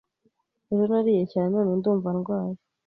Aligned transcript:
Ejo 0.71 0.83
nariye 0.91 1.23
cyane 1.31 1.49
none 1.53 1.71
ndumva 1.79 2.09
ndwaye. 2.17 2.55